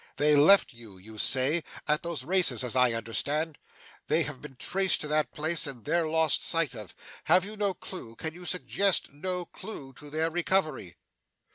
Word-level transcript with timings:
They 0.15 0.35
left 0.35 0.73
you, 0.73 0.97
you 0.97 1.19
say 1.19 1.63
at 1.87 2.01
those 2.01 2.23
races, 2.23 2.63
as 2.63 2.75
I 2.75 2.93
understand. 2.93 3.59
They 4.07 4.23
have 4.23 4.41
been 4.41 4.55
traced 4.55 5.01
to 5.01 5.07
that 5.09 5.31
place, 5.31 5.67
and 5.67 5.85
there 5.85 6.07
lost 6.07 6.43
sight 6.43 6.73
of. 6.73 6.95
Have 7.25 7.45
you 7.45 7.55
no 7.55 7.75
clue, 7.75 8.15
can 8.15 8.33
you 8.33 8.45
suggest 8.45 9.13
no 9.13 9.45
clue, 9.45 9.93
to 9.99 10.09
their 10.09 10.31
recovery? 10.31 10.95